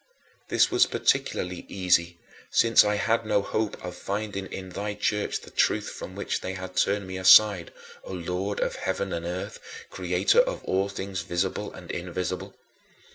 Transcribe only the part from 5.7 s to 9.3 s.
from which they had turned me aside, O Lord of heaven and